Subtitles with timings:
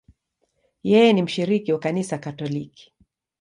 [0.83, 2.93] Yeye ni mshiriki wa Kanisa Katoliki.